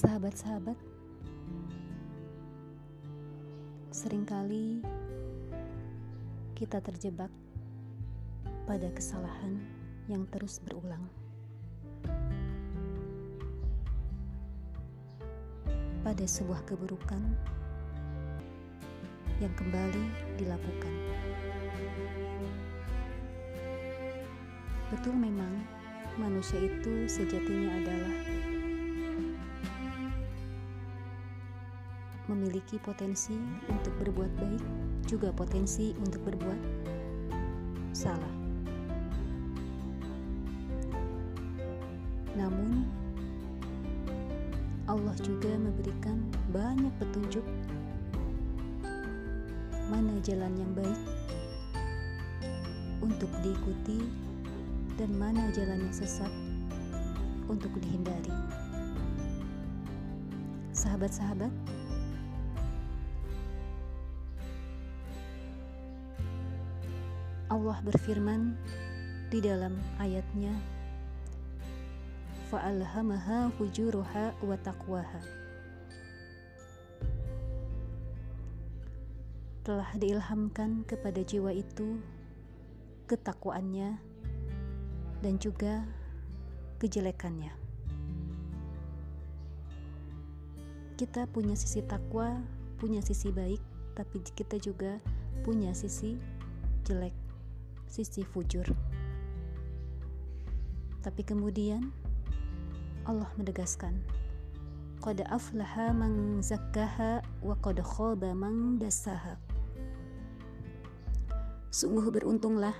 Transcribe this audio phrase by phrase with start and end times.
[0.00, 0.80] Sahabat-sahabat,
[3.92, 4.80] sering kali
[6.56, 7.28] kita terjebak
[8.64, 9.60] pada kesalahan
[10.08, 11.04] yang terus berulang.
[16.00, 17.20] Pada sebuah keburukan
[19.36, 20.04] yang kembali
[20.40, 20.94] dilakukan.
[24.88, 25.60] Betul memang
[26.16, 28.39] manusia itu sejatinya adalah
[32.30, 33.34] memiliki potensi
[33.66, 34.62] untuk berbuat baik,
[35.10, 36.60] juga potensi untuk berbuat
[37.90, 38.34] salah.
[42.38, 42.86] Namun,
[44.86, 46.22] Allah juga memberikan
[46.54, 47.46] banyak petunjuk
[49.90, 51.00] mana jalan yang baik
[53.02, 53.98] untuk diikuti
[54.94, 56.30] dan mana jalan yang sesat
[57.50, 58.30] untuk dihindari.
[60.70, 61.50] Sahabat-sahabat,
[67.60, 68.56] Allah berfirman
[69.28, 70.48] di dalam ayatnya
[72.48, 75.20] fa'alhamaha fujuruha wa taqwaha.
[79.60, 82.00] Telah diilhamkan kepada jiwa itu
[83.04, 84.00] ketakwaannya
[85.20, 85.84] dan juga
[86.80, 87.52] kejelekannya.
[90.96, 92.40] Kita punya sisi takwa
[92.80, 93.60] punya sisi baik
[93.92, 94.96] tapi kita juga
[95.44, 96.16] punya sisi
[96.88, 97.19] jelek
[97.90, 98.64] sisi fujur.
[101.02, 101.90] Tapi kemudian
[103.04, 103.98] Allah menegaskan,
[105.00, 108.76] Qad aflaha man zakkaha wa qad khaba man.
[111.70, 112.76] Sungguh beruntunglah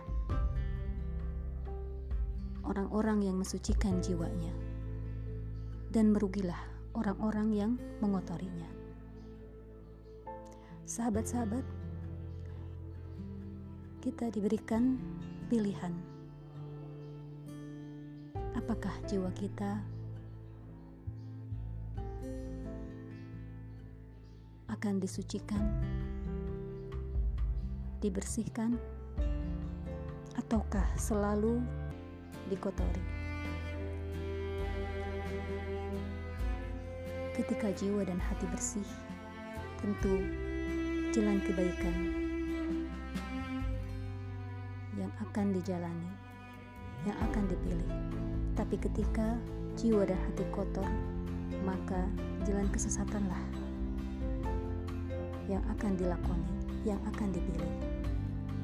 [2.60, 4.52] orang-orang yang mensucikan jiwanya
[5.90, 6.60] dan merugilah
[6.92, 7.72] orang-orang yang
[8.04, 8.68] mengotorinya.
[10.84, 11.64] Sahabat-sahabat,
[14.00, 14.96] kita diberikan
[15.52, 15.92] pilihan.
[18.56, 19.76] Apakah jiwa kita
[24.72, 25.60] akan disucikan,
[28.00, 28.80] dibersihkan,
[30.40, 31.60] ataukah selalu
[32.48, 33.04] dikotori?
[37.36, 38.88] Ketika jiwa dan hati bersih,
[39.84, 40.24] tentu
[41.12, 42.29] jalan kebaikan
[45.20, 46.10] akan dijalani,
[47.04, 47.90] yang akan dipilih.
[48.56, 49.36] Tapi ketika
[49.76, 50.88] jiwa dan hati kotor,
[51.64, 52.08] maka
[52.48, 53.40] jalan kesesatanlah
[55.48, 56.54] yang akan dilakoni,
[56.88, 57.74] yang akan dipilih.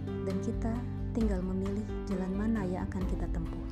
[0.07, 0.73] Dan kita
[1.13, 3.67] tinggal memilih jalan mana yang akan kita tempuh.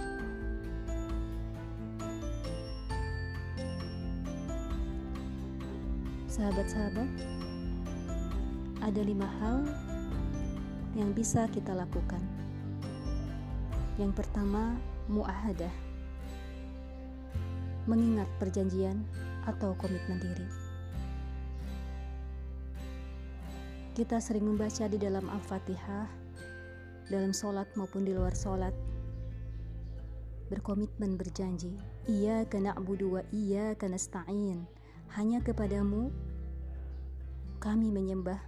[6.28, 7.06] Sahabat-sahabat,
[8.82, 9.62] ada lima hal
[10.98, 12.33] yang bisa kita lakukan
[13.94, 14.74] yang pertama,
[15.06, 15.70] muahadah.
[17.86, 19.04] Mengingat perjanjian
[19.46, 20.48] atau komitmen diri.
[23.94, 26.10] Kita sering membaca di dalam Al-Fatihah,
[27.06, 28.74] dalam sholat maupun di luar sholat,
[30.50, 31.78] berkomitmen berjanji,
[32.10, 34.66] Iya kena wa iya kena stain.
[35.14, 36.10] Hanya kepadamu
[37.62, 38.42] kami menyembah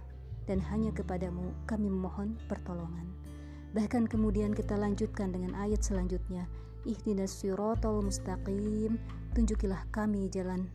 [0.45, 3.26] dan hanya kepadamu kami memohon pertolongan.
[3.75, 6.47] Bahkan kemudian kita lanjutkan dengan ayat selanjutnya.
[6.87, 8.95] Ihdinas siratal mustaqim,
[9.35, 10.71] tunjukilah kami jalan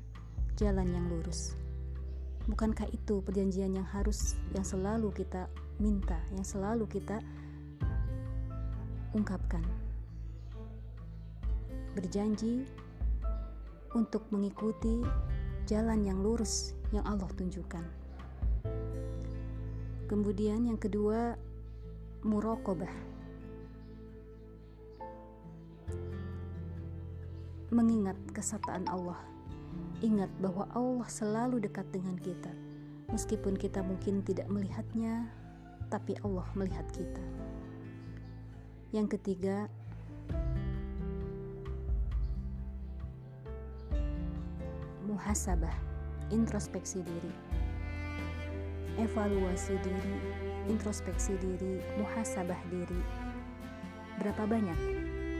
[0.60, 1.56] jalan yang lurus.
[2.50, 5.46] Bukankah itu perjanjian yang harus yang selalu kita
[5.80, 7.22] minta, yang selalu kita
[9.16, 9.62] ungkapkan?
[11.96, 12.66] Berjanji
[13.96, 15.04] untuk mengikuti
[15.68, 17.84] jalan yang lurus yang Allah tunjukkan.
[20.10, 21.40] Kemudian yang kedua,
[22.22, 22.90] muraqabah
[27.72, 29.18] mengingat kesataan Allah.
[30.04, 32.52] Ingat bahwa Allah selalu dekat dengan kita.
[33.10, 35.26] Meskipun kita mungkin tidak melihatnya
[35.88, 37.24] tapi Allah melihat kita.
[38.92, 39.66] Yang ketiga
[45.08, 45.74] muhasabah
[46.30, 47.32] introspeksi diri
[49.00, 53.00] evaluasi diri introspeksi diri, muhasabah diri.
[54.20, 54.78] Berapa banyak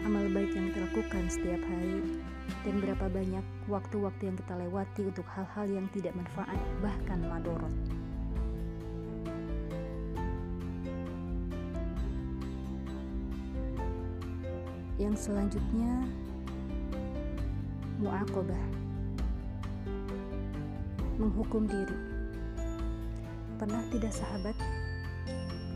[0.02, 2.18] amal baik yang kita lakukan setiap hari
[2.66, 7.74] dan berapa banyak waktu-waktu yang kita lewati untuk hal-hal yang tidak manfaat bahkan madorot.
[14.98, 16.06] Yang selanjutnya
[18.02, 18.64] muakobah
[21.18, 21.98] menghukum diri.
[23.62, 24.58] Pernah tidak sahabat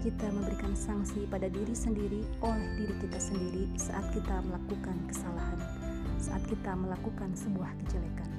[0.07, 5.59] kita memberikan sanksi pada diri sendiri oleh diri kita sendiri saat kita melakukan kesalahan,
[6.23, 8.31] saat kita melakukan sebuah kejelekan.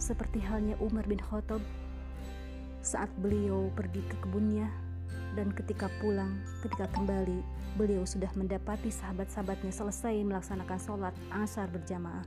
[0.00, 1.60] Seperti halnya Umar bin Khattab
[2.80, 4.72] saat beliau pergi ke kebunnya
[5.36, 7.44] dan ketika pulang, ketika kembali,
[7.76, 12.24] beliau sudah mendapati sahabat-sahabatnya selesai melaksanakan sholat asar berjamaah.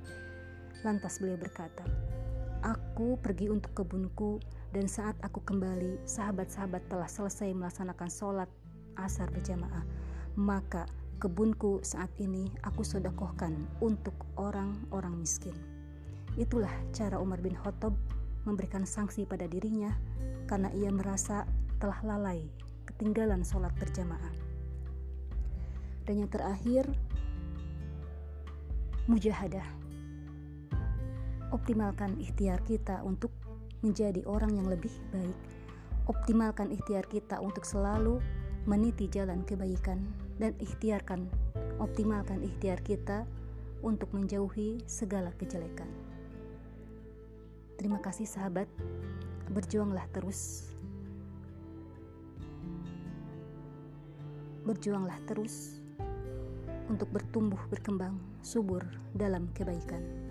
[0.86, 1.82] Lantas beliau berkata,
[2.62, 4.38] Aku pergi untuk kebunku
[4.72, 8.50] dan saat aku kembali, sahabat-sahabat telah selesai melaksanakan sholat
[8.96, 9.84] asar berjamaah.
[10.40, 10.88] Maka
[11.20, 13.52] kebunku saat ini aku sodakohkan
[13.84, 15.56] untuk orang-orang miskin.
[16.40, 17.92] Itulah cara Umar bin Khattab
[18.48, 19.92] memberikan sanksi pada dirinya
[20.48, 21.44] karena ia merasa
[21.84, 22.48] telah lalai
[22.88, 24.32] ketinggalan sholat berjamaah.
[26.08, 26.88] Dan yang terakhir,
[29.12, 29.68] mujahadah.
[31.52, 33.36] Optimalkan ikhtiar kita untuk
[33.82, 35.38] menjadi orang yang lebih baik.
[36.10, 38.22] Optimalkan ikhtiar kita untuk selalu
[38.66, 40.02] meniti jalan kebaikan
[40.38, 41.26] dan ikhtiarkan
[41.82, 43.26] optimalkan ikhtiar kita
[43.82, 45.90] untuk menjauhi segala kejelekan.
[47.82, 48.70] Terima kasih sahabat,
[49.50, 50.70] berjuanglah terus.
[54.62, 55.82] Berjuanglah terus
[56.86, 58.86] untuk bertumbuh berkembang subur
[59.18, 60.31] dalam kebaikan.